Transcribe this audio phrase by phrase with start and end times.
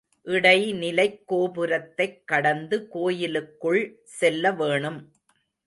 [0.25, 3.99] இடைநிலைக் கோபுரத்தைக் கடந்து கோயிலுக்குள்
[4.03, 5.11] செல்ல வேணும்.